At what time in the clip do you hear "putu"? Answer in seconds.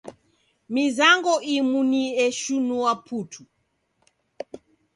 3.05-3.41